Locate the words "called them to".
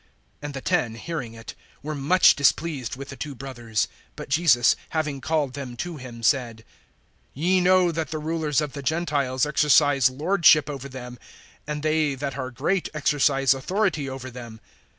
5.21-5.97